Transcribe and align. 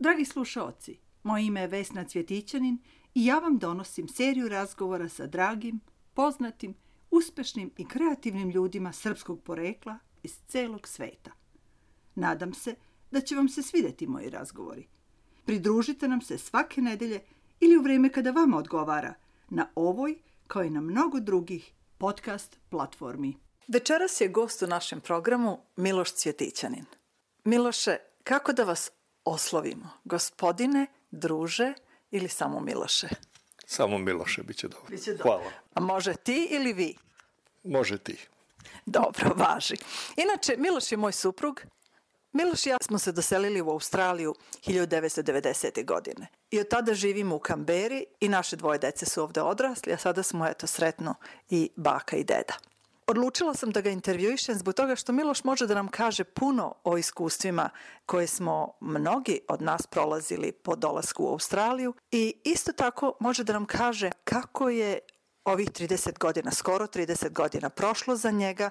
Dragi 0.00 0.24
slušaoci, 0.24 0.98
moje 1.22 1.46
ime 1.46 1.60
je 1.60 1.66
Vesna 1.66 2.04
Cvjetićanin 2.04 2.78
i 3.14 3.24
ja 3.24 3.38
vam 3.38 3.58
donosim 3.58 4.08
seriju 4.08 4.48
razgovora 4.48 5.08
sa 5.08 5.26
dragim, 5.26 5.80
poznatim, 6.14 6.74
uspešnim 7.10 7.70
i 7.76 7.88
kreativnim 7.88 8.50
ljudima 8.50 8.92
srpskog 8.92 9.42
porekla 9.42 9.98
iz 10.22 10.38
celog 10.48 10.88
sveta. 10.88 11.30
Nadam 12.14 12.54
se 12.54 12.74
da 13.10 13.20
će 13.20 13.36
vam 13.36 13.48
se 13.48 13.62
svideti 13.62 14.06
moji 14.06 14.30
razgovori. 14.30 14.86
Pridružite 15.44 16.08
nam 16.08 16.20
se 16.20 16.38
svake 16.38 16.82
nedelje 16.82 17.20
ili 17.60 17.76
u 17.76 17.82
vreme 17.82 18.12
kada 18.12 18.30
vama 18.30 18.56
odgovara 18.56 19.14
na 19.48 19.68
ovoj, 19.74 20.18
kao 20.46 20.62
i 20.62 20.70
na 20.70 20.80
mnogo 20.80 21.20
drugih, 21.20 21.72
podcast 21.98 22.58
platformi. 22.68 23.36
Večeras 23.68 24.20
je 24.20 24.28
gost 24.28 24.62
u 24.62 24.66
našem 24.66 25.00
programu 25.00 25.58
Miloš 25.76 26.12
Cvjetićanin. 26.12 26.84
Miloše, 27.44 27.96
kako 28.24 28.52
da 28.52 28.64
vas 28.64 28.90
oslovimo? 29.30 29.90
Gospodine, 30.04 30.86
druže 31.10 31.74
ili 32.10 32.28
samo 32.28 32.60
Miloše? 32.60 33.08
Samo 33.66 33.98
Miloše, 33.98 34.42
bit 34.42 34.56
će 34.56 34.68
dobro. 34.68 34.86
Biće 34.90 35.12
dobro. 35.12 35.22
Hvala. 35.22 35.50
A 35.74 35.80
može 35.80 36.14
ti 36.14 36.48
ili 36.50 36.72
vi? 36.72 36.96
Može 37.64 37.98
ti. 37.98 38.28
Dobro, 38.86 39.34
važi. 39.44 39.76
Inače, 40.16 40.56
Miloš 40.58 40.92
je 40.92 40.98
moj 40.98 41.12
suprug. 41.12 41.62
Miloš 42.32 42.66
i 42.66 42.68
ja 42.68 42.76
smo 42.80 42.98
se 42.98 43.12
doselili 43.12 43.60
u 43.60 43.70
Australiju 43.70 44.34
1990. 44.66 45.84
godine. 45.84 46.26
I 46.50 46.60
od 46.60 46.68
tada 46.68 46.94
živimo 46.94 47.36
u 47.36 47.38
Kamberi 47.38 48.04
i 48.20 48.28
naše 48.28 48.56
dvoje 48.56 48.78
dece 48.78 49.06
su 49.06 49.22
ovde 49.22 49.42
odrasli, 49.42 49.92
a 49.92 49.98
sada 49.98 50.22
smo 50.22 50.46
eto 50.46 50.66
sretno 50.66 51.14
i 51.50 51.70
baka 51.76 52.16
i 52.16 52.24
deda. 52.24 52.54
Odlučila 53.10 53.54
sam 53.54 53.70
da 53.70 53.80
ga 53.80 53.90
intervjuišem 53.90 54.54
zbog 54.54 54.74
toga 54.74 54.96
što 54.96 55.12
Miloš 55.12 55.44
može 55.44 55.66
da 55.66 55.74
nam 55.74 55.88
kaže 55.88 56.24
puno 56.24 56.74
o 56.84 56.98
iskustvima 56.98 57.70
koje 58.06 58.26
smo 58.26 58.72
mnogi 58.80 59.40
od 59.48 59.62
nas 59.62 59.86
prolazili 59.86 60.52
po 60.52 60.76
dolasku 60.76 61.24
u 61.24 61.28
Australiju 61.28 61.94
i 62.10 62.34
isto 62.44 62.72
tako 62.72 63.16
može 63.20 63.44
da 63.44 63.52
nam 63.52 63.66
kaže 63.66 64.10
kako 64.24 64.68
je 64.68 64.98
ovih 65.44 65.70
30 65.70 66.18
godina, 66.18 66.50
skoro 66.50 66.86
30 66.86 67.32
godina 67.32 67.70
prošlo 67.70 68.16
za 68.16 68.30
njega 68.30 68.70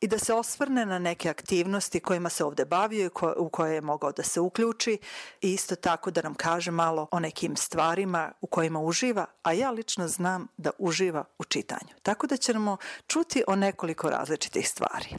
i 0.00 0.06
da 0.06 0.18
se 0.18 0.34
osvrne 0.34 0.86
na 0.86 0.98
neke 0.98 1.28
aktivnosti 1.28 2.00
kojima 2.00 2.28
se 2.28 2.44
ovde 2.44 2.64
bavio 2.64 3.06
i 3.06 3.08
ko, 3.08 3.34
u 3.36 3.48
koje 3.48 3.74
je 3.74 3.80
mogao 3.80 4.12
da 4.12 4.22
se 4.22 4.40
uključi 4.40 4.98
i 5.40 5.52
isto 5.52 5.76
tako 5.76 6.10
da 6.10 6.22
nam 6.22 6.34
kaže 6.34 6.70
malo 6.70 7.08
o 7.10 7.20
nekim 7.20 7.56
stvarima 7.56 8.32
u 8.40 8.46
kojima 8.46 8.80
uživa, 8.80 9.26
a 9.42 9.52
ja 9.52 9.70
lično 9.70 10.08
znam 10.08 10.48
da 10.56 10.70
uživa 10.78 11.24
u 11.38 11.44
čitanju. 11.44 11.94
Tako 12.02 12.26
da 12.26 12.36
ćemo 12.36 12.76
čuti 13.06 13.42
o 13.46 13.56
nekoliko 13.56 14.10
različitih 14.10 14.68
stvari. 14.68 15.16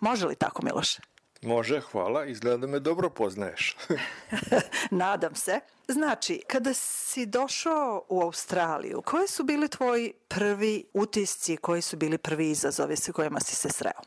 Može 0.00 0.26
li 0.26 0.34
tako, 0.34 0.62
Miloše? 0.64 1.00
Može, 1.42 1.80
hvala. 1.80 2.26
Izgleda 2.26 2.56
da 2.56 2.66
me 2.66 2.80
dobro 2.80 3.10
poznaješ. 3.10 3.76
Nadam 4.90 5.34
se. 5.34 5.60
Znači, 5.88 6.42
kada 6.46 6.74
si 6.74 7.26
došao 7.26 8.04
u 8.08 8.22
Australiju, 8.22 9.02
koji 9.04 9.28
su 9.28 9.44
bili 9.44 9.68
tvoji 9.68 10.12
prvi 10.28 10.84
utisci, 10.94 11.56
koji 11.56 11.82
su 11.82 11.96
bili 11.96 12.18
prvi 12.18 12.50
izazovi 12.50 12.96
sa 12.96 13.12
kojima 13.12 13.40
si 13.40 13.56
se 13.56 13.68
sreo? 13.68 14.00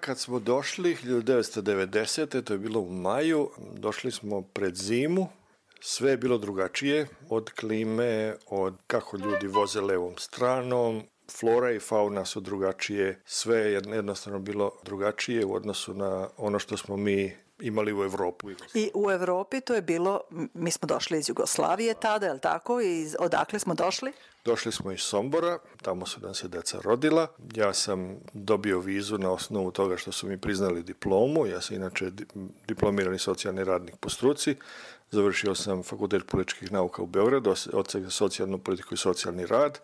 Kad 0.00 0.18
smo 0.18 0.38
došli 0.38 0.96
1990. 0.96 2.42
to 2.42 2.52
je 2.52 2.58
bilo 2.58 2.80
u 2.80 2.90
maju, 2.90 3.50
došli 3.72 4.12
smo 4.12 4.42
pred 4.42 4.76
zimu, 4.76 5.28
sve 5.80 6.10
je 6.10 6.16
bilo 6.16 6.38
drugačije, 6.38 7.06
od 7.28 7.50
klime, 7.50 8.36
od 8.46 8.74
kako 8.86 9.16
ljudi 9.16 9.46
voze 9.46 9.80
levom 9.80 10.14
stranom, 10.18 11.02
flora 11.30 11.70
i 11.70 11.80
fauna 11.80 12.24
su 12.24 12.40
drugačije, 12.40 13.20
sve 13.24 13.58
je 13.58 13.72
jednostavno 13.72 14.38
bilo 14.38 14.70
drugačije 14.82 15.44
u 15.44 15.54
odnosu 15.54 15.94
na 15.94 16.28
ono 16.36 16.58
što 16.58 16.76
smo 16.76 16.96
mi 16.96 17.36
imali 17.60 17.92
u 17.92 18.04
Evropu. 18.04 18.50
I 18.74 18.90
u 18.94 19.10
Evropi 19.10 19.60
to 19.60 19.74
je 19.74 19.82
bilo, 19.82 20.20
mi 20.54 20.70
smo 20.70 20.86
došli 20.86 21.18
iz 21.18 21.28
Jugoslavije 21.28 21.94
tada, 21.94 22.26
je 22.26 22.32
li 22.32 22.40
tako? 22.40 22.80
I 22.80 23.06
odakle 23.18 23.58
smo 23.58 23.74
došli? 23.74 24.12
Došli 24.44 24.72
smo 24.72 24.92
iz 24.92 25.00
Sombora, 25.00 25.58
tamo 25.82 26.06
su 26.06 26.20
nam 26.20 26.34
se 26.34 26.48
deca 26.48 26.78
rodila. 26.82 27.26
Ja 27.54 27.74
sam 27.74 28.16
dobio 28.32 28.78
vizu 28.78 29.18
na 29.18 29.30
osnovu 29.30 29.70
toga 29.70 29.96
što 29.96 30.12
su 30.12 30.26
mi 30.26 30.38
priznali 30.38 30.82
diplomu. 30.82 31.46
Ja 31.46 31.60
sam 31.60 31.76
inače 31.76 32.10
diplomirani 32.68 33.18
socijalni 33.18 33.64
radnik 33.64 33.96
po 33.96 34.08
struci. 34.08 34.56
Završio 35.10 35.54
sam 35.54 35.82
fakultet 35.82 36.26
političkih 36.26 36.72
nauka 36.72 37.02
u 37.02 37.06
Beogradu, 37.06 37.54
odsek 37.72 38.04
za 38.04 38.10
socijalnu 38.10 38.58
politiku 38.58 38.94
i 38.94 38.98
socijalni 38.98 39.46
rad 39.46 39.78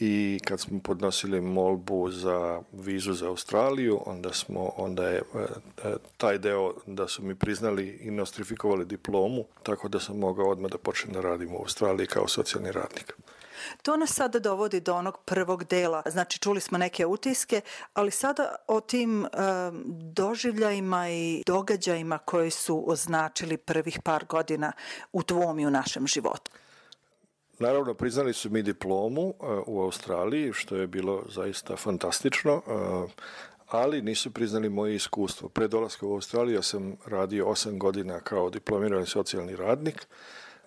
i 0.00 0.40
kad 0.44 0.60
smo 0.60 0.80
podnosili 0.80 1.40
molbu 1.40 2.10
za 2.10 2.60
vizu 2.72 3.12
za 3.12 3.28
Australiju, 3.28 4.00
onda 4.06 4.32
smo, 4.32 4.72
onda 4.76 5.08
je 5.08 5.18
e, 5.18 5.22
taj 6.16 6.38
deo 6.38 6.74
da 6.86 7.08
su 7.08 7.22
mi 7.22 7.34
priznali 7.34 7.88
i 7.88 8.10
nostrifikovali 8.10 8.84
diplomu, 8.84 9.44
tako 9.62 9.88
da 9.88 10.00
sam 10.00 10.18
mogao 10.18 10.50
odmah 10.50 10.70
da 10.70 10.78
počnem 10.78 11.12
da 11.12 11.20
radim 11.20 11.54
u 11.54 11.58
Australiji 11.58 12.06
kao 12.06 12.28
socijalni 12.28 12.72
radnik. 12.72 13.14
To 13.82 13.96
nas 13.96 14.14
sada 14.14 14.38
dovodi 14.38 14.80
do 14.80 14.94
onog 14.94 15.18
prvog 15.24 15.64
dela. 15.64 16.02
Znači, 16.06 16.38
čuli 16.38 16.60
smo 16.60 16.78
neke 16.78 17.06
utiske, 17.06 17.60
ali 17.94 18.10
sada 18.10 18.54
o 18.66 18.80
tim 18.80 19.20
um, 19.24 19.28
doživljajima 20.12 21.08
i 21.08 21.42
događajima 21.46 22.18
koji 22.18 22.50
su 22.50 22.84
označili 22.86 23.56
prvih 23.56 23.98
par 24.04 24.24
godina 24.24 24.72
u 25.12 25.22
tvom 25.22 25.58
i 25.58 25.66
u 25.66 25.70
našem 25.70 26.06
životu. 26.06 26.50
Naravno, 27.58 27.94
priznali 27.94 28.32
su 28.32 28.50
mi 28.50 28.62
diplomu 28.62 29.22
uh, 29.22 29.34
u 29.66 29.82
Australiji, 29.82 30.52
što 30.52 30.76
je 30.76 30.86
bilo 30.86 31.24
zaista 31.28 31.76
fantastično, 31.76 32.62
uh, 32.66 33.10
ali 33.66 34.02
nisu 34.02 34.30
priznali 34.30 34.68
moje 34.68 34.94
iskustvo. 34.94 35.48
Pre 35.48 35.68
dolaska 35.68 36.06
u 36.06 36.12
Australiju 36.12 36.62
sam 36.62 36.96
radio 37.06 37.46
8 37.46 37.78
godina 37.78 38.20
kao 38.20 38.50
diplomirani 38.50 39.06
socijalni 39.06 39.56
radnik 39.56 40.06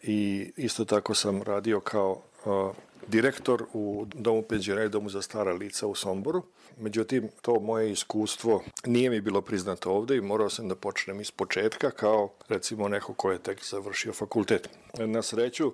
i 0.03 0.51
isto 0.57 0.85
tako 0.85 1.13
sam 1.13 1.43
radio 1.43 1.79
kao 1.79 2.21
uh, 2.45 2.75
direktor 3.07 3.65
u 3.73 4.05
Domu 4.13 4.41
penzionera 4.41 4.85
i 4.85 4.89
Domu 4.89 5.09
za 5.09 5.21
stara 5.21 5.53
lica 5.53 5.87
u 5.87 5.95
Somboru. 5.95 6.43
Međutim, 6.77 7.29
to 7.41 7.59
moje 7.59 7.91
iskustvo 7.91 8.63
nije 8.85 9.09
mi 9.09 9.21
bilo 9.21 9.41
priznato 9.41 9.91
ovde 9.91 10.17
i 10.17 10.21
morao 10.21 10.49
sam 10.49 10.69
da 10.69 10.75
počnem 10.75 11.21
iz 11.21 11.31
početka 11.31 11.91
kao 11.91 12.29
recimo 12.49 12.87
neko 12.87 13.13
ko 13.13 13.31
je 13.31 13.39
tek 13.39 13.65
završio 13.65 14.13
fakultet. 14.13 14.69
Na 14.97 15.21
sreću, 15.21 15.73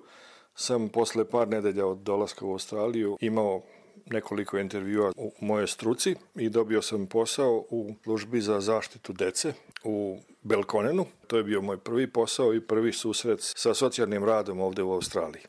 sam 0.58 0.88
posle 0.88 1.24
par 1.24 1.48
nedelja 1.48 1.86
od 1.86 1.98
dolaska 1.98 2.44
u 2.44 2.52
Australiju 2.52 3.16
imao 3.20 3.62
nekoliko 4.06 4.58
intervjua 4.58 5.12
u 5.16 5.32
moje 5.40 5.66
struci 5.66 6.14
i 6.34 6.48
dobio 6.48 6.82
sam 6.82 7.06
posao 7.06 7.64
u 7.70 7.94
službi 8.02 8.40
za 8.40 8.60
zaštitu 8.60 9.12
dece 9.12 9.52
u 9.84 10.18
Belkonenu. 10.42 11.06
To 11.26 11.36
je 11.36 11.44
bio 11.44 11.62
moj 11.62 11.78
prvi 11.78 12.12
posao 12.12 12.54
i 12.54 12.60
prvi 12.60 12.92
susret 12.92 13.38
sa 13.40 13.74
socijalnim 13.74 14.24
radom 14.24 14.60
ovde 14.60 14.82
u 14.82 14.92
Australiji. 14.92 15.42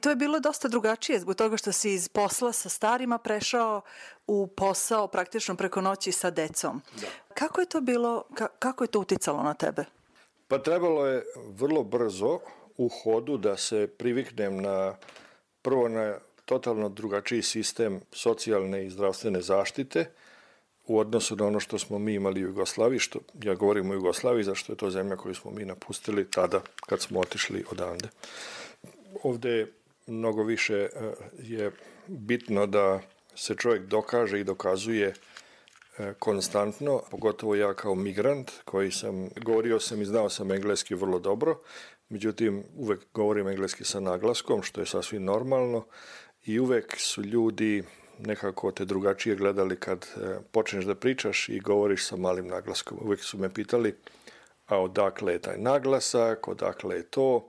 To 0.00 0.10
je 0.10 0.16
bilo 0.16 0.40
dosta 0.40 0.68
drugačije 0.68 1.20
zbog 1.20 1.34
toga 1.34 1.56
što 1.56 1.72
si 1.72 1.92
iz 1.92 2.08
posla 2.08 2.52
sa 2.52 2.68
starima 2.68 3.18
prešao 3.18 3.80
u 4.26 4.46
posao 4.46 5.08
praktično 5.08 5.56
preko 5.56 5.80
noći 5.80 6.12
sa 6.12 6.30
decom. 6.30 6.82
Da. 7.00 7.06
Kako 7.34 7.60
je 7.60 7.66
to 7.66 7.80
bilo, 7.80 8.24
ka, 8.34 8.48
kako 8.58 8.84
je 8.84 8.88
to 8.88 9.00
uticalo 9.00 9.42
na 9.42 9.54
tebe? 9.54 9.84
Pa 10.48 10.58
trebalo 10.58 11.06
je 11.06 11.24
vrlo 11.48 11.84
brzo 11.84 12.38
u 12.76 12.88
hodu 12.88 13.36
da 13.36 13.56
se 13.56 13.86
priviknem 13.86 14.62
na 14.62 14.96
prvo 15.62 15.88
na 15.88 16.18
totalno 16.44 16.88
drugačiji 16.88 17.42
sistem 17.42 18.00
socijalne 18.12 18.86
i 18.86 18.90
zdravstvene 18.90 19.40
zaštite 19.40 20.06
u 20.86 20.98
odnosu 20.98 21.36
na 21.36 21.46
ono 21.46 21.60
što 21.60 21.78
smo 21.78 21.98
mi 21.98 22.14
imali 22.14 22.44
u 22.44 22.48
Jugoslaviji, 22.48 22.98
što 22.98 23.18
ja 23.42 23.54
govorim 23.54 23.90
o 23.90 23.94
Jugoslaviji, 23.94 24.44
zašto 24.44 24.72
je 24.72 24.76
to 24.76 24.90
zemlja 24.90 25.16
koju 25.16 25.34
smo 25.34 25.50
mi 25.50 25.64
napustili 25.64 26.30
tada 26.30 26.60
kad 26.86 27.00
smo 27.00 27.20
otišli 27.20 27.64
odande. 27.70 28.08
Ovde 29.22 29.66
mnogo 30.06 30.42
više 30.42 30.74
e, 30.74 30.88
je 31.38 31.70
bitno 32.06 32.66
da 32.66 33.00
se 33.34 33.54
čovjek 33.54 33.82
dokaže 33.82 34.40
i 34.40 34.44
dokazuje 34.44 35.14
e, 35.98 36.12
konstantno, 36.18 37.02
pogotovo 37.10 37.54
ja 37.54 37.74
kao 37.74 37.94
migrant 37.94 38.52
koji 38.64 38.90
sam, 38.90 39.28
govorio 39.36 39.80
sam 39.80 40.02
i 40.02 40.04
znao 40.04 40.28
sam 40.30 40.52
engleski 40.52 40.94
vrlo 40.94 41.18
dobro, 41.18 41.58
međutim 42.08 42.64
uvek 42.76 43.00
govorim 43.14 43.48
engleski 43.48 43.84
sa 43.84 44.00
naglaskom, 44.00 44.62
što 44.62 44.80
je 44.80 44.86
sasvim 44.86 45.24
normalno 45.24 45.86
i 46.44 46.60
uvek 46.60 46.94
su 46.98 47.22
ljudi 47.22 47.82
nekako 48.18 48.70
te 48.70 48.84
drugačije 48.84 49.36
gledali 49.36 49.76
kad 49.76 50.06
e, 50.16 50.36
počneš 50.52 50.84
da 50.84 50.94
pričaš 50.94 51.48
i 51.48 51.60
govoriš 51.60 52.06
sa 52.06 52.16
malim 52.16 52.46
naglaskom. 52.46 52.98
Uvek 53.02 53.20
su 53.20 53.38
me 53.38 53.54
pitali, 53.54 53.96
a 54.66 54.78
odakle 54.80 55.32
je 55.32 55.38
taj 55.38 55.58
naglasak, 55.58 56.48
odakle 56.48 56.96
je 56.96 57.02
to 57.02 57.48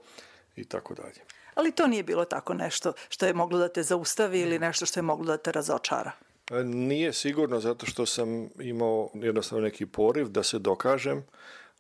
i 0.56 0.66
tako 0.66 0.94
dalje. 0.94 1.22
Ali 1.56 1.72
to 1.72 1.88
nije 1.88 2.04
bilo 2.04 2.26
tako 2.26 2.54
nešto 2.54 2.94
što 3.10 3.26
je 3.26 3.34
moglo 3.34 3.60
da 3.60 3.68
te 3.68 3.84
zaustavi 3.84 4.40
ili 4.40 4.60
nešto 4.60 4.86
što 4.86 5.00
je 5.00 5.04
moglo 5.04 5.26
da 5.26 5.38
te 5.38 5.52
razočara? 5.52 6.12
E, 6.52 6.64
nije 6.64 7.14
sigurno 7.14 7.60
zato 7.60 7.86
što 7.86 8.06
sam 8.06 8.50
imao 8.60 9.10
jednostavno 9.14 9.64
neki 9.64 9.86
poriv 9.86 10.28
da 10.28 10.44
se 10.44 10.60
dokažem 10.60 11.26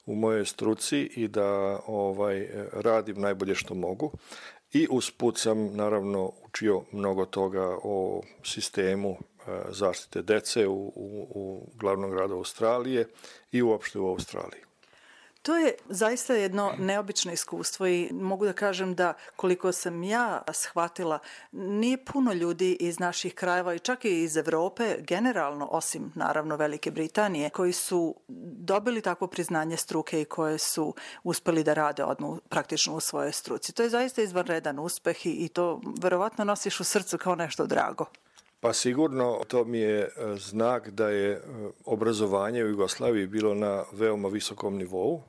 u 0.07 0.15
mojoj 0.15 0.45
struci 0.45 0.99
i 0.99 1.27
da 1.27 1.79
ovaj 1.87 2.47
radim 2.73 3.21
najbolje 3.21 3.55
što 3.55 3.73
mogu. 3.75 4.11
I 4.73 4.87
usput 4.91 5.37
sam 5.37 5.75
naravno 5.75 6.31
učio 6.47 6.81
mnogo 6.91 7.25
toga 7.25 7.77
o 7.83 8.21
sistemu 8.43 9.09
e, 9.09 9.17
zaštite 9.69 10.21
dece 10.21 10.67
u, 10.67 10.91
u, 10.95 11.27
u 11.35 11.69
glavnom 11.75 12.11
gradu 12.11 12.33
Australije 12.33 13.07
i 13.51 13.61
uopšte 13.61 13.99
u 13.99 14.07
Australiji. 14.07 14.66
To 15.47 15.57
je 15.57 15.75
zaista 15.89 16.33
jedno 16.33 16.73
neobično 16.77 17.33
iskustvo 17.33 17.87
i 17.87 18.09
mogu 18.11 18.45
da 18.45 18.53
kažem 18.53 18.95
da 18.95 19.13
koliko 19.35 19.71
sam 19.71 20.03
ja 20.03 20.41
shvatila, 20.53 21.19
nije 21.51 22.05
puno 22.05 22.33
ljudi 22.33 22.77
iz 22.79 22.99
naših 22.99 23.33
krajeva 23.33 23.73
i 23.73 23.79
čak 23.79 24.05
i 24.05 24.23
iz 24.23 24.37
Evrope, 24.37 24.97
generalno, 24.99 25.67
osim 25.71 26.11
naravno 26.15 26.55
Velike 26.55 26.91
Britanije, 26.91 27.49
koji 27.49 27.73
su 27.73 28.15
dobili 28.57 29.01
takvo 29.01 29.27
priznanje 29.27 29.77
struke 29.77 30.21
i 30.21 30.25
koje 30.25 30.57
su 30.57 30.93
uspeli 31.23 31.63
da 31.63 31.73
rade 31.73 32.03
odmah 32.03 32.39
praktično 32.49 32.95
u 32.95 32.99
svojoj 32.99 33.31
struci. 33.31 33.73
To 33.73 33.83
je 33.83 33.89
zaista 33.89 34.21
izvanredan 34.21 34.79
uspeh 34.79 35.25
i, 35.25 35.31
i 35.31 35.47
to 35.47 35.81
verovatno 36.01 36.43
nosiš 36.43 36.79
u 36.79 36.83
srcu 36.83 37.17
kao 37.17 37.35
nešto 37.35 37.65
drago. 37.65 38.05
Pa 38.59 38.73
sigurno 38.73 39.39
to 39.47 39.65
mi 39.65 39.77
je 39.79 39.99
e, 39.99 40.09
znak 40.37 40.89
da 40.89 41.09
je 41.09 41.31
e, 41.31 41.41
obrazovanje 41.85 42.63
u 42.63 42.69
Jugoslaviji 42.69 43.27
bilo 43.27 43.53
na 43.53 43.83
veoma 43.91 44.27
visokom 44.27 44.77
nivou, 44.77 45.21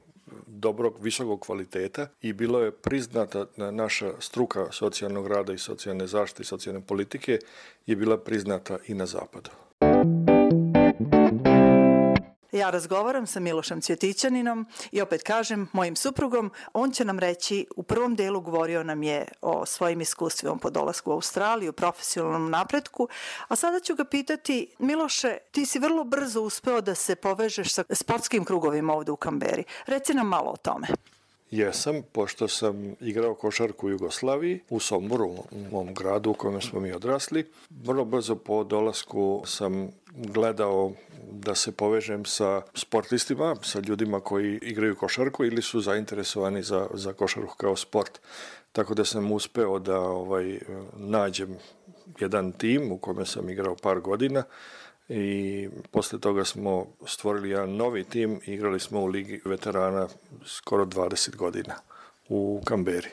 dobrog, 0.61 0.99
visokog 1.01 1.41
kvaliteta 1.41 2.09
i 2.23 2.33
bilo 2.33 2.61
je 2.61 2.73
priznata 2.73 3.47
naša 3.57 4.13
struka 4.21 4.73
socijalnog 4.73 5.27
rada 5.27 5.53
i 5.53 5.59
socijalne 5.59 6.07
zaštite 6.07 6.43
i 6.43 6.47
socijalne 6.47 6.81
politike 6.81 7.39
je 7.87 7.97
bila 7.97 8.19
priznata 8.19 8.79
i 8.87 8.95
na 8.95 9.07
zapadu. 9.07 9.51
Ja 12.59 12.71
razgovaram 12.71 13.27
sa 13.27 13.41
Milošem 13.41 13.81
Cvjetićaninom 13.81 14.67
i 14.93 15.03
opet 15.03 15.23
kažem, 15.23 15.69
mojim 15.73 15.97
suprugom, 15.97 16.51
on 16.73 16.91
će 16.91 17.05
nam 17.05 17.19
reći, 17.19 17.67
u 17.77 17.83
prvom 17.83 18.15
delu 18.15 18.41
govorio 18.41 18.83
nam 18.83 19.03
je 19.03 19.29
o 19.43 19.67
svojim 19.67 20.01
iskustvima 20.01 20.57
po 20.57 20.71
dolasku 20.71 21.11
u 21.11 21.15
Australiju, 21.15 21.73
profesionalnom 21.73 22.51
napretku, 22.51 23.09
a 23.49 23.57
sada 23.57 23.81
ću 23.81 23.95
ga 23.95 24.05
pitati, 24.05 24.75
Miloše, 24.79 25.37
ti 25.53 25.67
si 25.67 25.79
vrlo 25.79 26.05
brzo 26.05 26.43
uspeo 26.43 26.81
da 26.81 26.95
se 26.95 27.17
povežeš 27.17 27.73
sa 27.73 27.85
sportskim 27.91 28.45
krugovima 28.45 28.95
ovde 28.95 29.13
u 29.13 29.17
Kamberi. 29.17 29.65
Reci 29.87 30.15
nam 30.15 30.29
malo 30.29 30.51
o 30.51 30.57
tome. 30.57 30.89
Jesam, 31.51 32.03
pošto 32.13 32.49
sam 32.49 32.95
igrao 33.01 33.35
košarku 33.35 33.87
u 33.87 33.91
Jugoslaviji, 33.91 34.61
u 34.71 34.81
Somboru, 34.81 35.29
u 35.29 35.59
mom 35.73 35.95
gradu 35.95 36.31
u 36.31 36.35
kojem 36.35 36.61
smo 36.61 36.81
mi 36.81 36.93
odrasli. 36.93 37.51
Vrlo 37.71 38.05
brzo 38.05 38.37
po 38.37 38.65
dolasku 38.65 39.43
sam 39.47 39.91
gledao 40.15 40.93
da 41.31 41.55
se 41.55 41.73
povežem 41.73 42.25
sa 42.25 42.63
sportistima, 42.75 43.57
sa 43.63 43.81
ljudima 43.81 44.21
koji 44.21 44.59
igraju 44.63 44.97
košarku 44.97 45.45
ili 45.45 45.63
su 45.63 45.81
zainteresovani 45.81 46.63
za, 46.63 46.87
za 46.95 47.13
košarku 47.13 47.55
kao 47.57 47.77
sport. 47.77 48.21
Tako 48.73 48.95
da 48.95 49.05
sam 49.05 49.33
uspeo 49.33 49.79
da 49.79 50.01
ovaj 50.01 50.59
nađem 50.97 51.57
jedan 52.21 52.53
tim 52.53 52.93
u 52.93 52.99
kome 52.99 53.27
sam 53.27 53.51
igrao 53.51 53.77
par 53.83 54.01
godina 54.01 54.45
i 55.09 55.69
posle 55.91 56.21
toga 56.21 56.45
smo 56.45 56.87
stvorili 57.07 57.51
jedan 57.51 57.77
novi 57.77 58.05
tim 58.05 58.41
igrali 58.47 58.81
smo 58.81 59.01
u 59.01 59.07
Ligi 59.07 59.41
veterana 59.45 60.09
skoro 60.45 60.85
20 60.85 61.37
godina 61.37 61.75
u 62.29 62.61
Kamberi. 62.65 63.09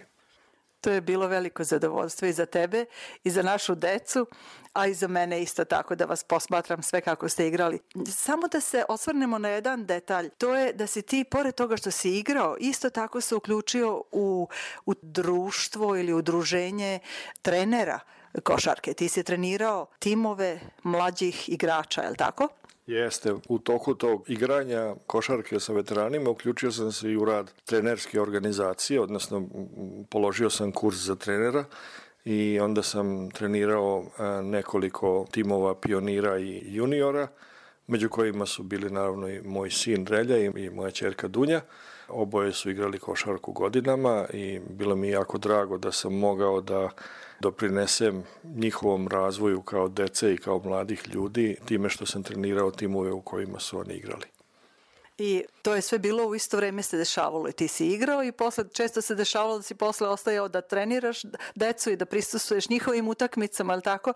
To 0.81 0.91
je 0.91 1.01
bilo 1.01 1.27
veliko 1.27 1.63
zadovoljstvo 1.63 2.27
i 2.27 2.33
za 2.33 2.45
tebe 2.45 2.85
i 3.23 3.31
za 3.31 3.41
našu 3.41 3.75
decu, 3.75 4.27
a 4.73 4.87
i 4.87 4.93
za 4.93 5.07
mene 5.07 5.41
isto 5.41 5.65
tako 5.65 5.95
da 5.95 6.05
vas 6.05 6.23
posmatram 6.23 6.83
sve 6.83 7.01
kako 7.01 7.29
ste 7.29 7.47
igrali. 7.47 7.79
Samo 8.07 8.47
da 8.47 8.61
se 8.61 8.83
osvrnemo 8.89 9.37
na 9.37 9.49
jedan 9.49 9.85
detalj, 9.85 10.29
to 10.29 10.55
je 10.55 10.73
da 10.73 10.87
si 10.87 11.01
ti, 11.01 11.23
pored 11.23 11.55
toga 11.55 11.77
što 11.77 11.91
si 11.91 12.17
igrao, 12.17 12.57
isto 12.59 12.89
tako 12.89 13.21
se 13.21 13.35
uključio 13.35 14.03
u, 14.11 14.47
u 14.85 14.93
društvo 15.01 15.97
ili 15.97 16.13
udruženje 16.13 16.99
trenera 17.41 17.99
košarke. 18.43 18.93
Ti 18.93 19.09
si 19.09 19.23
trenirao 19.23 19.87
timove 19.99 20.59
mlađih 20.83 21.49
igrača, 21.49 22.01
je 22.01 22.09
li 22.09 22.17
tako? 22.17 22.47
Jeste, 22.87 23.33
u 23.49 23.59
toku 23.59 23.93
tog 23.93 24.23
igranja 24.27 24.95
košarke 25.07 25.59
sa 25.59 25.73
veteranima 25.73 26.29
uključio 26.29 26.71
sam 26.71 26.91
se 26.91 27.11
i 27.11 27.17
u 27.17 27.25
rad 27.25 27.51
trenerske 27.65 28.21
organizacije, 28.21 29.01
odnosno 29.01 29.47
položio 30.09 30.49
sam 30.49 30.71
kurs 30.71 30.97
za 30.97 31.15
trenera 31.15 31.65
i 32.25 32.59
onda 32.59 32.83
sam 32.83 33.31
trenirao 33.31 34.05
nekoliko 34.43 35.25
timova 35.31 35.75
pionira 35.75 36.39
i 36.39 36.61
juniora, 36.65 37.27
među 37.87 38.09
kojima 38.09 38.45
su 38.45 38.63
bili 38.63 38.89
naravno 38.89 39.27
i 39.29 39.41
moj 39.41 39.71
sin 39.71 40.05
Relja 40.05 40.37
i 40.37 40.69
moja 40.69 40.91
čerka 40.91 41.27
Dunja. 41.27 41.61
Oboje 42.07 42.53
su 42.53 42.69
igrali 42.69 42.99
košarku 42.99 43.51
godinama 43.51 44.25
i 44.33 44.59
bilo 44.69 44.95
mi 44.95 45.09
jako 45.09 45.37
drago 45.37 45.77
da 45.77 45.91
sam 45.91 46.13
mogao 46.13 46.61
da 46.61 46.89
doprinesem 47.39 48.23
njihovom 48.43 49.07
razvoju 49.07 49.61
kao 49.61 49.87
dece 49.87 50.33
i 50.33 50.37
kao 50.37 50.61
mladih 50.63 51.03
ljudi 51.13 51.57
time 51.65 51.89
što 51.89 52.05
sam 52.05 52.23
trenirao 52.23 52.71
timove 52.71 53.11
u 53.11 53.21
kojima 53.21 53.59
su 53.59 53.79
oni 53.79 53.93
igrali. 53.93 54.25
I 55.17 55.43
to 55.61 55.75
je 55.75 55.81
sve 55.81 55.99
bilo 55.99 56.27
u 56.27 56.35
isto 56.35 56.57
vreme 56.57 56.83
se 56.83 56.97
dešavalo 56.97 57.49
i 57.49 57.51
ti 57.51 57.67
si 57.67 57.87
igrao 57.87 58.23
i 58.23 58.31
posle 58.31 58.63
često 58.73 59.01
se 59.01 59.15
dešavalo 59.15 59.57
da 59.57 59.61
si 59.61 59.75
posle 59.75 60.07
ostajao 60.07 60.47
da 60.47 60.61
treniraš 60.61 61.21
decu 61.55 61.91
i 61.91 61.95
da 61.95 62.05
prisustuješ 62.05 62.69
njihovim 62.69 63.07
utakmicama, 63.07 63.73
ali 63.73 63.81
tako? 63.81 64.13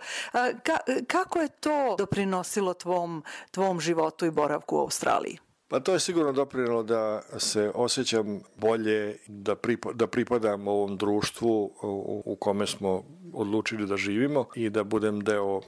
Ka, 0.64 0.78
kako 1.08 1.40
je 1.40 1.48
to 1.50 1.96
doprinosilo 1.98 2.74
tvom, 2.74 3.24
tvom 3.52 3.80
životu 3.80 4.26
i 4.26 4.32
boravku 4.32 4.78
u 4.78 4.80
Australiji? 4.80 5.40
Pa 5.70 5.80
to 5.80 5.94
je 5.94 6.00
sigurno 6.00 6.32
doprinalo 6.32 6.84
da 6.84 7.22
se 7.38 7.72
osjećam 7.76 8.42
bolje, 8.56 9.18
da, 9.28 9.56
pripa, 9.56 9.94
da 9.94 10.08
pripadam 10.08 10.68
ovom 10.68 10.98
društvu 10.98 11.64
u, 11.82 12.24
u 12.26 12.36
kome 12.36 12.68
smo 12.68 13.04
odlučili 13.34 13.88
da 13.88 13.98
živimo 13.98 14.46
i 14.56 14.70
da 14.70 14.84
budem 14.84 15.20
deo 15.20 15.62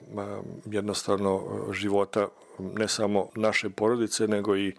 jednostavno 0.65 1.41
života 1.73 2.27
ne 2.59 2.87
samo 2.87 3.29
naše 3.35 3.69
porodice, 3.69 4.27
nego 4.27 4.57
i 4.57 4.73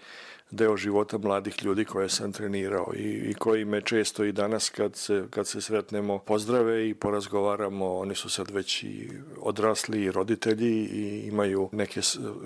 deo 0.52 0.76
života 0.76 1.18
mladih 1.18 1.64
ljudi 1.64 1.84
koje 1.84 2.08
sam 2.08 2.32
trenirao 2.32 2.92
i, 2.96 3.30
i 3.30 3.34
koji 3.34 3.64
me 3.64 3.80
često 3.80 4.24
i 4.24 4.32
danas 4.32 4.70
kad 4.70 4.96
se, 4.96 5.24
kad 5.30 5.46
se 5.46 5.60
sretnemo 5.60 6.18
pozdrave 6.18 6.88
i 6.88 6.94
porazgovaramo, 6.94 7.98
oni 7.98 8.14
su 8.14 8.30
sad 8.30 8.50
već 8.50 8.82
i 8.82 9.08
odrasli 9.40 10.02
i 10.02 10.10
roditelji 10.10 10.84
i 10.84 11.26
imaju, 11.26 11.68
neke, 11.72 12.00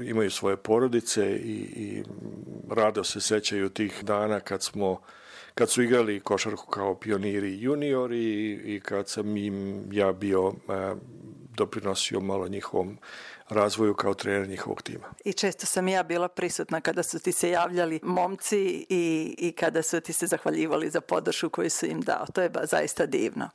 imaju 0.05 0.31
svoje 0.31 0.57
porodice 0.57 1.37
i, 1.37 1.59
i 1.77 2.03
rado 2.71 3.05
se 3.05 3.21
sećaju 3.21 3.69
tih 3.69 4.05
dana 4.05 4.41
kad 4.41 4.63
smo 4.63 5.01
kad 5.55 5.71
su 5.71 5.83
igrali 5.83 6.21
košarku 6.21 6.67
kao 6.67 6.95
pioniri 6.95 7.49
i 7.49 7.63
juniori 7.63 8.53
i 8.65 8.81
kad 8.81 9.09
sam 9.09 9.37
im 9.37 9.89
ja 9.93 10.13
bio 10.13 10.53
e, 10.69 10.95
doprinosio 11.57 12.21
malo 12.21 12.49
njihovom 12.49 12.99
razvoju 13.49 13.95
kao 13.95 14.15
trener 14.15 14.49
njihovog 14.49 14.83
tima. 14.83 15.07
I 15.25 15.33
često 15.33 15.67
sam 15.67 15.89
ja 15.89 16.03
bila 16.03 16.29
prisutna 16.29 16.81
kada 16.81 17.03
su 17.03 17.19
ti 17.19 17.33
se 17.33 17.51
javljali 17.51 18.01
momci 18.03 18.87
i, 18.89 19.35
i 19.39 19.53
kada 19.53 19.83
su 19.83 20.01
ti 20.01 20.13
se 20.13 20.27
zahvaljivali 20.27 20.91
za 20.91 21.01
podršku 21.01 21.49
koju 21.49 21.71
su 21.71 21.87
im 21.87 22.01
dao. 22.01 22.27
To 22.35 22.43
je 22.43 22.49
ba, 22.49 22.67
zaista 22.67 23.07
divno. 23.07 23.49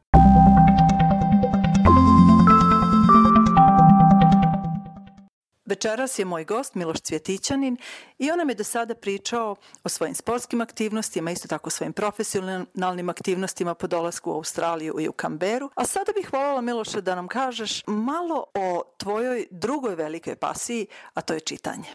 Večeras 5.71 6.19
je 6.19 6.25
moj 6.25 6.45
gost 6.45 6.75
Miloš 6.75 7.01
Cvjetićanin 7.01 7.77
i 8.19 8.31
on 8.31 8.37
nam 8.37 8.49
je 8.49 8.55
do 8.55 8.63
sada 8.63 8.95
pričao 8.95 9.55
o 9.83 9.89
svojim 9.89 10.15
sportskim 10.15 10.61
aktivnostima, 10.61 11.31
isto 11.31 11.47
tako 11.47 11.69
svojim 11.69 11.93
profesionalnim 11.93 13.09
aktivnostima 13.09 13.73
po 13.73 13.87
dolasku 13.87 14.31
u 14.31 14.33
Australiju 14.33 14.99
i 14.99 15.07
u 15.07 15.11
Kamberu. 15.11 15.69
A 15.75 15.85
sada 15.85 16.11
bih 16.15 16.33
voljela 16.33 16.61
Miloše 16.61 17.01
da 17.01 17.15
nam 17.15 17.27
kažeš 17.27 17.83
malo 17.87 18.45
o 18.53 18.83
tvojoj 18.97 19.47
drugoj 19.51 19.95
velikoj 19.95 20.35
pasiji, 20.35 20.87
a 21.13 21.21
to 21.21 21.33
je 21.33 21.39
čitanje. 21.39 21.87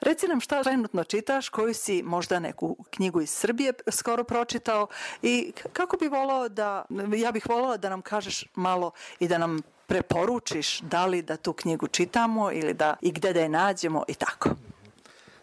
Reci 0.00 0.28
nam 0.28 0.40
šta 0.40 0.62
trenutno 0.62 1.04
čitaš, 1.04 1.48
koju 1.48 1.74
si 1.74 2.02
možda 2.02 2.38
neku 2.38 2.76
knjigu 2.90 3.20
iz 3.20 3.30
Srbije 3.30 3.72
skoro 3.90 4.24
pročitao 4.24 4.86
i 5.22 5.52
kako 5.72 5.96
bi 5.96 6.08
volao 6.08 6.48
da, 6.48 6.84
ja 7.16 7.32
bih 7.32 7.46
voljela 7.48 7.76
da 7.76 7.88
nam 7.88 8.02
kažeš 8.02 8.44
malo 8.54 8.90
i 9.18 9.28
da 9.28 9.38
nam 9.38 9.73
preporučiš 9.86 10.80
da 10.80 11.06
li 11.06 11.22
da 11.22 11.36
tu 11.36 11.52
knjigu 11.52 11.88
čitamo 11.88 12.52
ili 12.52 12.74
da 12.74 12.96
i 13.00 13.12
gde 13.12 13.32
da 13.32 13.40
je 13.40 13.48
nađemo 13.48 14.04
i 14.08 14.14
tako. 14.14 14.50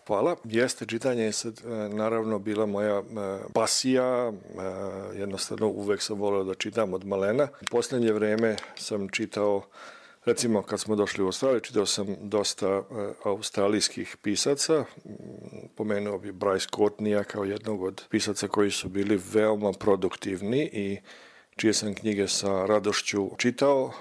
Hvala. 0.07 0.35
Jeste, 0.43 0.85
čitanje 0.85 1.23
je 1.23 1.31
sad 1.31 1.61
e, 1.65 1.69
naravno 1.89 2.39
bila 2.39 2.65
moja 2.65 2.97
e, 2.97 3.03
pasija, 3.53 4.27
e, 4.27 4.33
jednostavno 5.19 5.67
uvek 5.67 6.01
sam 6.01 6.19
volio 6.19 6.43
da 6.43 6.53
čitam 6.53 6.93
od 6.93 7.05
malena. 7.05 7.47
U 7.61 7.65
poslednje 7.71 8.11
vreme 8.11 8.55
sam 8.75 9.09
čitao 9.09 9.61
Recimo, 10.25 10.61
kad 10.61 10.79
smo 10.79 10.95
došli 10.95 11.23
u 11.23 11.25
Australiju, 11.25 11.59
čitao 11.59 11.85
sam 11.85 12.15
dosta 12.21 12.83
australijskih 13.23 14.17
pisaca. 14.21 14.85
Pomenuo 15.75 16.17
bi 16.17 16.31
Bryce 16.31 16.69
Courtneya 16.75 17.23
kao 17.23 17.43
jednog 17.43 17.83
od 17.83 18.03
pisaca 18.09 18.47
koji 18.47 18.71
su 18.71 18.89
bili 18.89 19.21
veoma 19.33 19.71
produktivni 19.71 20.69
i 20.73 20.97
čije 21.55 21.73
sam 21.73 21.95
knjige 21.95 22.27
sa 22.27 22.65
radošću 22.65 23.29
čitao 23.37 23.91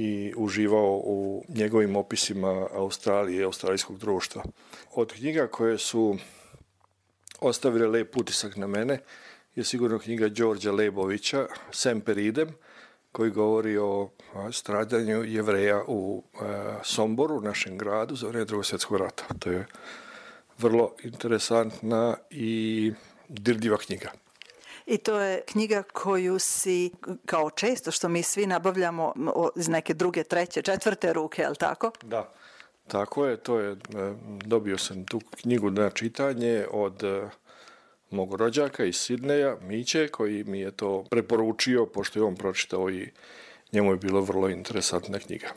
i 0.00 0.32
uživao 0.36 1.00
u 1.04 1.44
njegovim 1.48 1.96
opisima 1.96 2.66
Australije 2.74 3.40
i 3.40 3.44
australijskog 3.44 3.98
društva. 3.98 4.44
Od 4.94 5.12
knjiga 5.12 5.46
koje 5.46 5.78
su 5.78 6.16
ostavile 7.40 7.86
lep 7.86 8.16
utisak 8.16 8.56
na 8.56 8.66
mene 8.66 8.98
je 9.54 9.64
sigurno 9.64 9.98
knjiga 9.98 10.28
Đorđa 10.28 10.72
Lebovića 10.72 11.46
Semper 11.70 12.18
idem, 12.18 12.54
koji 13.12 13.30
govori 13.30 13.78
o 13.78 14.10
stradanju 14.52 15.24
jevreja 15.24 15.82
u 15.86 16.22
Somboru, 16.82 17.40
našem 17.40 17.78
gradu, 17.78 18.16
za 18.16 18.28
vreme 18.28 18.44
drugog 18.44 18.66
svjetskog 18.66 18.96
rata. 18.96 19.24
To 19.38 19.50
je 19.50 19.66
vrlo 20.58 20.94
interesantna 21.02 22.16
i 22.30 22.92
dirljiva 23.28 23.76
knjiga. 23.76 24.12
I 24.88 24.98
to 24.98 25.20
je 25.20 25.42
knjiga 25.46 25.82
koju 25.82 26.38
si, 26.38 26.90
kao 27.26 27.50
često 27.50 27.90
što 27.90 28.08
mi 28.08 28.22
svi 28.22 28.46
nabavljamo 28.46 29.12
iz 29.56 29.68
neke 29.68 29.94
druge, 29.94 30.24
treće, 30.24 30.62
četvrte 30.62 31.12
ruke, 31.12 31.42
je 31.42 31.48
li 31.48 31.56
tako? 31.56 31.90
Da, 32.02 32.32
tako 32.86 33.26
je. 33.26 33.36
To 33.36 33.58
je, 33.58 33.72
e, 33.72 33.76
dobio 34.44 34.78
sam 34.78 35.04
tu 35.04 35.20
knjigu 35.42 35.70
na 35.70 35.90
čitanje 35.90 36.66
od 36.70 37.04
e, 37.04 37.28
mog 38.10 38.34
rođaka 38.34 38.84
iz 38.84 38.96
Sidneja, 38.96 39.56
Miće, 39.60 40.08
koji 40.08 40.44
mi 40.44 40.60
je 40.60 40.70
to 40.70 41.04
preporučio, 41.10 41.86
pošto 41.86 42.18
je 42.18 42.24
on 42.24 42.36
pročitao 42.36 42.90
i 42.90 43.10
njemu 43.72 43.92
je 43.92 43.96
bilo 43.96 44.20
vrlo 44.20 44.48
interesantna 44.48 45.18
knjiga. 45.18 45.48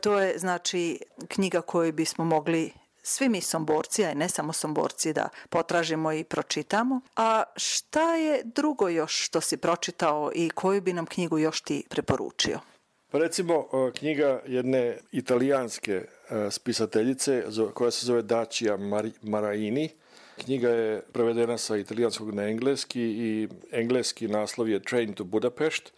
To 0.00 0.20
je 0.20 0.38
znači 0.38 1.00
knjiga 1.28 1.60
koju 1.60 1.92
bismo 1.92 2.24
mogli 2.24 2.72
svi 3.02 3.28
mi 3.28 3.40
somborci, 3.40 4.04
a 4.04 4.14
ne 4.14 4.28
samo 4.28 4.52
somborci, 4.52 5.12
da 5.12 5.28
potražimo 5.48 6.12
i 6.12 6.24
pročitamo. 6.24 7.00
A 7.16 7.42
šta 7.56 8.14
je 8.14 8.42
drugo 8.44 8.88
još 8.88 9.24
što 9.24 9.40
si 9.40 9.56
pročitao 9.56 10.30
i 10.34 10.50
koju 10.50 10.80
bi 10.80 10.92
nam 10.92 11.06
knjigu 11.06 11.38
još 11.38 11.60
ti 11.60 11.84
preporučio? 11.88 12.60
Pa 13.10 13.18
recimo 13.18 13.68
knjiga 13.98 14.42
jedne 14.46 14.98
italijanske 15.12 15.92
e, 15.92 16.06
spisateljice 16.50 17.44
koja 17.74 17.90
se 17.90 18.06
zove 18.06 18.22
Dacia 18.22 18.78
Maraini. 19.22 19.88
Knjiga 20.44 20.68
je 20.68 21.02
prevedena 21.12 21.58
sa 21.58 21.76
italijanskog 21.76 22.34
na 22.34 22.42
engleski 22.42 23.02
i 23.02 23.48
engleski 23.72 24.28
naslov 24.28 24.68
je 24.68 24.82
Train 24.82 25.12
to 25.12 25.24
Budapest 25.24 25.92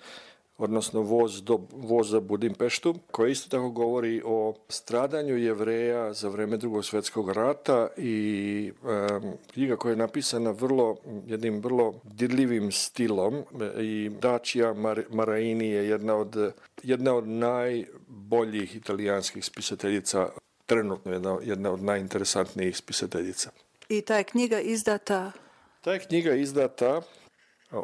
odnosno 0.62 1.00
voz, 1.00 1.42
do, 1.42 1.61
voz 1.73 2.11
za 2.11 2.21
Budimpeštu, 2.21 2.95
koja 3.11 3.31
isto 3.31 3.49
tako 3.49 3.71
govori 3.71 4.23
o 4.25 4.54
stradanju 4.69 5.37
jevreja 5.38 6.12
za 6.12 6.28
vreme 6.28 6.57
drugog 6.57 6.85
svetskog 6.85 7.31
rata 7.31 7.88
i 7.97 8.73
um, 8.83 9.33
knjiga 9.52 9.76
koja 9.76 9.90
je 9.90 9.97
napisana 9.97 10.50
vrlo, 10.50 10.97
jednim 11.26 11.61
vrlo 11.61 11.95
dirljivim 12.04 12.73
stilom 12.73 13.45
i 13.81 14.11
Dacia 14.21 14.75
Mar 14.75 15.02
Maraini 15.11 15.69
je 15.69 15.88
jedna 15.88 16.16
od, 16.16 16.52
jedna 16.83 17.14
od 17.14 17.28
najboljih 17.28 18.76
italijanskih 18.76 19.45
spisateljica 19.45 20.28
trenutno 20.66 21.12
jedna, 21.12 21.38
jedna 21.42 21.71
od 21.71 21.83
najinteresantnijih 21.83 22.76
spisateljica. 22.76 23.50
I 23.88 24.00
ta 24.00 24.16
je 24.16 24.25
knjiga 24.25 24.61
izdata? 24.61 25.33
Ta 25.81 25.92
je 25.92 25.99
knjiga 25.99 26.35
izdata, 26.35 27.02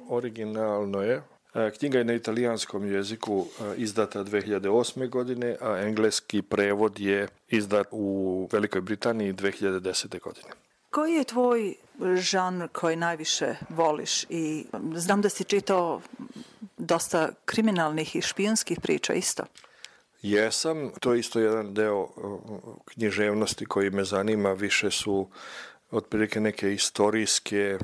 originalno 0.09 1.03
je, 1.03 1.23
E, 1.38 1.38
knjiga 1.79 1.99
je 1.99 2.05
na 2.05 2.15
italijanskom 2.15 2.93
jeziku 2.93 3.47
e, 3.47 3.75
izdata 3.77 4.25
2008. 4.25 5.09
godine, 5.09 5.57
a 5.61 5.79
engleski 5.79 6.43
prevod 6.43 7.01
je 7.01 7.29
izdat 7.49 7.87
u 7.91 8.49
Velikoj 8.53 8.81
Britaniji 8.81 9.33
2010. 9.33 10.21
godine. 10.21 10.49
Koji 10.91 11.15
je 11.15 11.25
tvoj 11.25 11.75
žanr 12.17 12.69
koji 12.73 12.97
najviše 12.97 13.55
voliš 13.69 14.25
i 14.29 14.67
znam 14.95 15.23
da 15.23 15.29
si 15.29 15.45
čitao 15.45 16.01
dosta 16.77 17.29
kriminalnih 17.45 18.17
i 18.17 18.23
špijonskih 18.23 18.81
priča 18.81 19.13
isto. 19.13 19.43
Jesam, 20.23 20.91
to 21.01 21.13
je 21.13 21.21
isto 21.21 21.41
jedan 21.41 21.75
deo 21.75 22.03
e, 22.03 22.09
književnosti 22.85 23.67
koji 23.67 23.91
me 23.91 24.05
zanima, 24.05 24.53
više 24.53 24.91
su 24.91 25.29
otprilike 25.91 26.41
neke 26.41 26.73
istorijske 26.73 27.79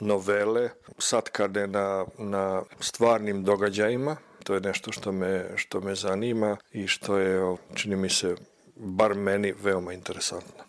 novele 0.00 0.70
satkane 0.98 1.66
na, 1.66 2.06
na 2.18 2.62
stvarnim 2.80 3.44
događajima. 3.44 4.16
To 4.44 4.54
je 4.54 4.60
nešto 4.60 4.92
što 4.92 5.12
me, 5.12 5.46
što 5.56 5.80
me 5.80 5.94
zanima 5.94 6.56
i 6.72 6.86
što 6.86 7.18
je, 7.18 7.56
čini 7.74 7.96
mi 7.96 8.10
se, 8.10 8.36
bar 8.76 9.14
meni 9.14 9.54
veoma 9.62 9.92
interesantno. 9.92 10.64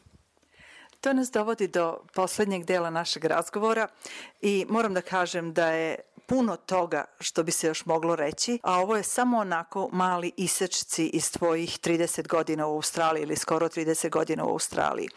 To 1.01 1.13
nas 1.13 1.31
dovodi 1.31 1.67
do 1.67 2.00
poslednjeg 2.13 2.65
dela 2.65 2.89
našeg 2.89 3.25
razgovora 3.25 3.88
i 4.41 4.65
moram 4.69 4.93
da 4.93 5.01
kažem 5.01 5.53
da 5.53 5.72
je 5.72 5.96
puno 6.27 6.55
toga 6.55 7.05
što 7.19 7.43
bi 7.43 7.51
se 7.51 7.67
još 7.67 7.86
moglo 7.86 8.15
reći, 8.15 8.60
a 8.63 8.79
ovo 8.79 8.96
je 8.96 9.03
samo 9.03 9.38
onako 9.38 9.89
mali 9.91 10.31
isečci 10.38 11.05
iz 11.05 11.31
tvojih 11.31 11.79
30 11.79 12.27
godina 12.27 12.67
u 12.67 12.75
Australiji 12.75 13.24
ili 13.24 13.36
skoro 13.36 13.67
30 13.67 14.10
godina 14.10 14.46
u 14.46 14.50
Australiji. 14.50 15.07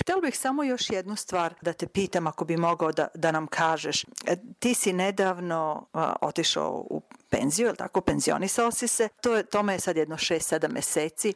Htela 0.00 0.20
bih 0.20 0.38
samo 0.38 0.64
još 0.64 0.90
jednu 0.90 1.16
stvar 1.16 1.54
da 1.62 1.72
te 1.72 1.86
pitam 1.86 2.26
ako 2.26 2.44
bi 2.44 2.56
mogao 2.56 2.92
da, 2.92 3.08
da 3.14 3.32
nam 3.32 3.46
kažeš. 3.46 4.04
E, 4.26 4.36
ti 4.58 4.74
si 4.74 4.92
nedavno 4.92 5.86
a, 5.92 6.12
otišao 6.20 6.70
u 6.90 7.02
penziju, 7.28 7.68
je 7.68 7.74
tako, 7.74 8.00
penzionisao 8.00 8.70
si 8.70 8.88
se, 8.88 9.08
to 9.20 9.36
je, 9.36 9.42
tome 9.46 9.72
je 9.72 9.80
sad 9.80 9.96
jedno 9.96 10.16
6-7 10.16 10.72
meseci. 10.72 11.34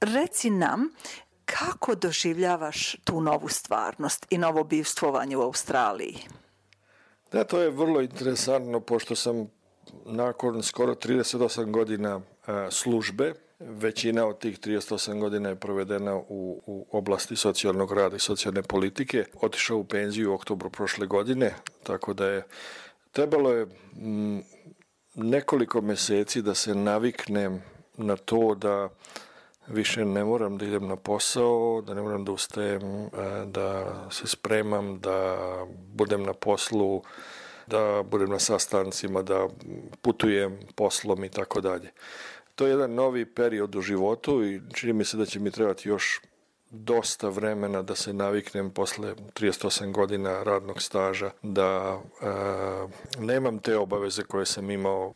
Reci 0.00 0.50
nam 0.50 0.88
kako 1.44 1.94
doživljavaš 1.94 2.96
tu 3.04 3.20
novu 3.20 3.48
stvarnost 3.48 4.26
i 4.30 4.38
novo 4.38 4.64
bivstvovanje 4.64 5.36
u 5.36 5.42
Australiji? 5.42 6.18
Da, 7.32 7.44
to 7.44 7.60
je 7.60 7.70
vrlo 7.70 8.00
interesantno, 8.00 8.80
pošto 8.80 9.16
sam 9.16 9.48
nakon 10.04 10.62
skoro 10.62 10.94
38 10.94 11.70
godina 11.70 12.20
službe, 12.70 13.32
većina 13.60 14.26
od 14.26 14.38
tih 14.38 14.60
38 14.60 15.20
godina 15.20 15.48
je 15.48 15.56
provedena 15.56 16.16
u, 16.16 16.62
u 16.66 16.86
oblasti 16.90 17.36
socijalnog 17.36 17.92
rada 17.92 18.16
i 18.16 18.20
socijalne 18.20 18.62
politike, 18.62 19.24
otišao 19.40 19.78
u 19.78 19.84
penziju 19.84 20.30
u 20.30 20.34
oktobru 20.34 20.70
prošle 20.70 21.06
godine, 21.06 21.54
tako 21.82 22.14
da 22.14 22.26
je 22.26 22.42
trebalo 23.12 23.50
je 23.50 23.66
m, 23.96 24.42
nekoliko 25.14 25.80
meseci 25.80 26.42
da 26.42 26.54
se 26.54 26.74
naviknem 26.74 27.62
na 27.96 28.16
to 28.16 28.54
da 28.54 28.88
više 29.68 30.04
ne 30.04 30.24
moram 30.24 30.58
da 30.58 30.66
idem 30.66 30.86
na 30.86 30.96
posao, 30.96 31.82
da 31.86 31.94
ne 31.94 32.02
moram 32.02 32.24
da 32.24 32.32
ustajem, 32.32 32.82
e, 32.82 33.08
da 33.46 33.84
se 34.10 34.26
spremam, 34.26 35.00
da 35.00 35.36
budem 35.94 36.22
na 36.22 36.32
poslu, 36.32 37.02
da 37.66 38.02
budem 38.10 38.30
na 38.30 38.38
sastancima, 38.38 39.22
da 39.22 39.48
putujem 40.02 40.58
poslom 40.74 41.24
i 41.24 41.28
tako 41.28 41.60
dalje. 41.60 41.90
To 42.54 42.66
je 42.66 42.70
jedan 42.70 42.94
novi 42.94 43.26
period 43.34 43.74
u 43.76 43.80
životu 43.80 44.44
i 44.44 44.60
čini 44.74 44.92
mi 44.92 45.04
se 45.04 45.16
da 45.16 45.26
će 45.26 45.40
mi 45.40 45.50
trebati 45.50 45.88
još 45.88 46.20
dosta 46.70 47.28
vremena 47.28 47.82
da 47.82 47.94
se 47.94 48.12
naviknem 48.12 48.70
posle 48.70 49.14
38 49.14 49.92
godina 49.92 50.42
radnog 50.42 50.82
staža, 50.82 51.30
da 51.42 52.00
e, 52.22 52.26
nemam 53.18 53.58
te 53.58 53.76
obaveze 53.76 54.22
koje 54.22 54.46
sam 54.46 54.70
imao 54.70 55.14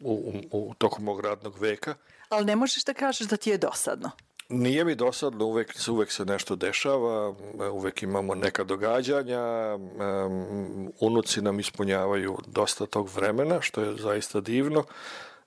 u, 0.00 0.32
u, 0.50 0.68
u 0.68 0.74
tokom 0.74 1.04
mog 1.04 1.20
radnog 1.20 1.58
veka 1.58 1.94
ali 2.28 2.44
ne 2.44 2.56
možeš 2.56 2.84
da 2.84 2.94
kažeš 2.94 3.26
da 3.26 3.36
ti 3.36 3.50
je 3.50 3.58
dosadno. 3.58 4.10
Nije 4.48 4.84
mi 4.84 4.94
dosadno, 4.94 5.44
uvek, 5.44 5.74
uvek 5.88 6.12
se 6.12 6.24
nešto 6.24 6.56
dešava, 6.56 7.34
uvek 7.72 8.02
imamo 8.02 8.34
neka 8.34 8.64
događanja, 8.64 9.74
um, 9.76 10.92
unuci 11.00 11.40
nam 11.42 11.60
ispunjavaju 11.60 12.38
dosta 12.46 12.86
tog 12.86 13.08
vremena, 13.14 13.60
što 13.60 13.80
je 13.80 13.96
zaista 13.96 14.40
divno 14.40 14.84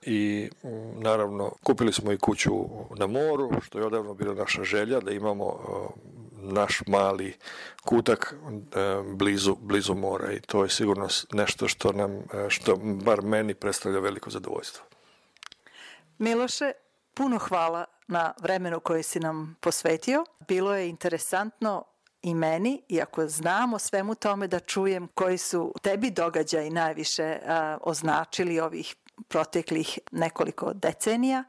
i 0.02 0.50
naravno 0.96 1.52
kupili 1.64 1.94
smo 1.94 2.12
i 2.12 2.18
kuću 2.18 2.52
na 2.96 3.08
moru, 3.08 3.52
što 3.62 3.80
je 3.80 3.86
odavno 3.86 4.14
bila 4.14 4.34
naša 4.34 4.64
želja 4.64 5.00
da 5.00 5.12
imamo 5.12 5.60
naš 6.42 6.82
mali 6.88 7.36
kutak 7.86 8.36
blizu, 9.16 9.56
blizu 9.62 9.96
mora 9.96 10.34
i 10.34 10.40
to 10.40 10.64
je 10.64 10.70
sigurno 10.70 11.08
nešto 11.34 11.68
što 11.68 11.92
nam, 11.92 12.16
uh, 12.16 12.24
što 12.48 12.76
bar 12.76 13.22
meni 13.22 13.54
predstavlja 13.54 14.00
veliko 14.00 14.30
zadovoljstvo. 14.30 14.86
Miloše, 16.20 16.72
puno 17.14 17.38
hvala 17.40 17.86
na 18.08 18.34
vremenu 18.42 18.80
koje 18.80 19.04
si 19.04 19.20
nam 19.20 19.56
posvetio. 19.62 20.26
Bilo 20.48 20.76
je 20.76 20.90
interesantno 20.90 21.84
i 22.22 22.36
meni, 22.36 22.82
iako 22.90 23.28
znam 23.28 23.74
o 23.74 23.80
svemu 23.80 24.16
tome 24.16 24.48
da 24.48 24.60
čujem 24.60 25.08
koji 25.08 25.38
su 25.38 25.74
tebi 25.82 26.12
događaji 26.12 26.70
najviše 26.70 27.38
a, 27.48 27.78
označili 27.82 28.60
ovih 28.60 28.96
proteklih 29.28 30.00
nekoliko 30.12 30.74
decenija, 30.74 31.44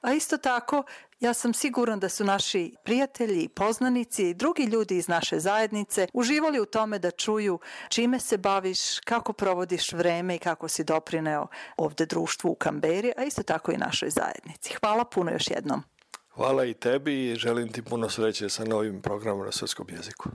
a 0.00 0.12
isto 0.12 0.36
tako 0.36 0.82
ja 1.20 1.34
sam 1.34 1.54
siguran 1.54 2.00
da 2.00 2.08
su 2.08 2.24
naši 2.24 2.74
prijatelji 2.84 3.48
poznanici 3.48 4.28
i 4.28 4.34
drugi 4.34 4.62
ljudi 4.62 4.96
iz 4.96 5.08
naše 5.08 5.38
zajednice 5.38 6.06
uživali 6.12 6.60
u 6.60 6.64
tome 6.64 6.98
da 6.98 7.10
čuju 7.10 7.58
čime 7.88 8.20
se 8.20 8.36
baviš, 8.36 9.00
kako 9.00 9.32
provodiš 9.32 9.92
vreme 9.92 10.36
i 10.36 10.38
kako 10.38 10.68
si 10.68 10.84
doprineo 10.84 11.46
ovde 11.76 12.06
društvu 12.06 12.50
u 12.50 12.54
Kamberi, 12.54 13.12
a 13.16 13.24
isto 13.24 13.42
tako 13.42 13.72
i 13.72 13.76
našoj 13.76 14.10
zajednici. 14.10 14.74
Hvala 14.80 15.04
puno 15.04 15.30
još 15.30 15.50
jednom. 15.50 15.82
Hvala 16.30 16.64
i 16.64 16.74
tebi 16.74 17.30
i 17.30 17.36
želim 17.36 17.72
ti 17.72 17.82
puno 17.82 18.08
sreće 18.08 18.48
sa 18.48 18.64
novim 18.64 19.02
programom 19.02 19.46
na 19.46 19.52
srpskom 19.52 19.86
jeziku. 19.90 20.28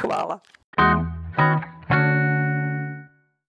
Hvala. 0.00 0.40